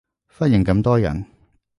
[0.35, 1.27] 忽然咁多人